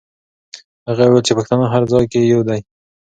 هغې 0.87 1.03
وویل 1.07 1.25
چې 1.27 1.33
پښتانه 1.37 1.65
هر 1.73 1.83
ځای 1.91 2.05
کې 2.11 2.29
یو 2.33 2.41
دي. 2.47 2.59